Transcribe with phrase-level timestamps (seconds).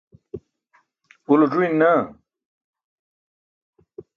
[1.31, 2.01] ulo ẓuyin naa